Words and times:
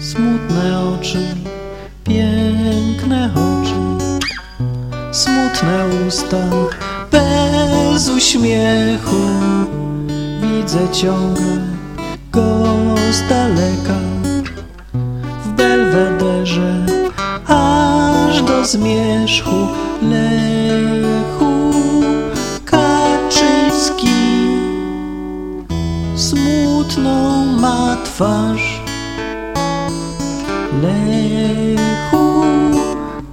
Smutne 0.00 0.80
oczy, 0.80 1.18
piękne 2.04 3.30
oczy, 3.34 4.04
smutne 5.12 5.84
usta, 6.08 6.36
bez 7.10 8.08
uśmiechu. 8.08 9.16
Widzę 10.40 10.88
ciągle 10.92 11.58
go 12.32 12.64
z 13.10 13.28
daleka 13.28 13.98
w 15.44 15.48
belwederze, 15.48 16.86
aż 17.46 18.42
do 18.42 18.64
zmierzchu 18.64 19.68
Lechu 20.02 21.72
Kaczyński. 22.64 24.08
Smutną 26.16 27.46
ma 27.46 27.96
twarz 28.04 28.79
Lechu 30.82 32.42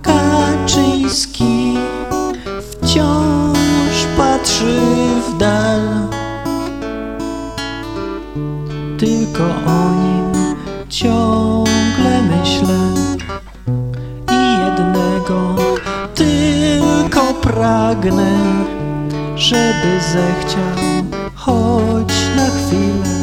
Kaczyński 0.01 1.77
wciąż 2.71 4.05
patrzy 4.17 4.79
w 5.27 5.37
dal. 5.37 5.81
Tylko 8.97 9.43
o 9.43 9.91
nim 10.03 10.55
ciągle 10.89 12.21
myślę 12.21 12.77
i 14.31 14.57
jednego 14.59 15.55
tylko 16.15 17.33
pragnę, 17.41 18.37
żeby 19.35 20.01
zechciał 20.13 21.03
choć 21.35 22.13
na 22.35 22.45
chwilę 22.45 23.16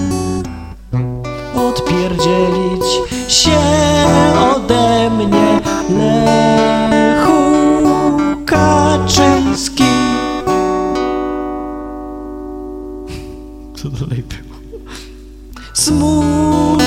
odpierdzielić 2.04 2.84
się 3.28 3.60
ode 4.54 5.10
mnie 5.10 5.60
Lechu 5.90 7.32
Kaczyński. 8.46 9.84
Co 13.76 13.88
dalej 13.88 14.22
było? 14.22 14.54
Smutną 15.72 16.84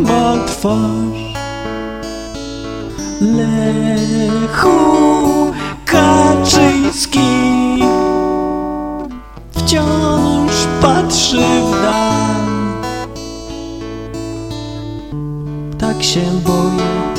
ma 0.00 0.44
twarz 0.46 1.34
Lechu 3.20 4.70
Kaczyński 5.84 7.59
Tak 16.00 16.08
się 16.08 16.40
boję 16.44 17.14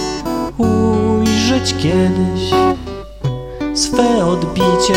ujrzeć 0.57 1.75
kiedyś 1.81 2.49
Swe 3.73 4.25
odbicie 4.25 4.95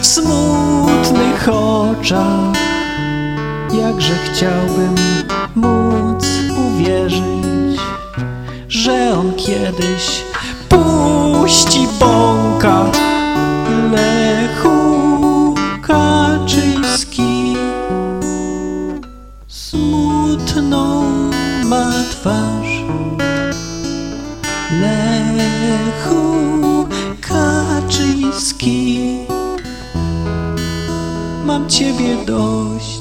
w 0.00 0.06
smutnych 0.06 1.48
oczach. 1.48 2.56
Jakże 3.72 4.14
chciałbym 4.14 4.94
móc 5.54 6.26
uwierzyć, 6.56 7.80
że 8.68 9.14
on 9.18 9.32
kiedyś 9.34 10.24
ma 21.72 22.04
twarz 22.10 22.72
Lechu 24.80 26.24
Kaczyński. 27.20 29.18
Mam 31.44 31.68
ciebie 31.68 32.16
dość 32.26 33.00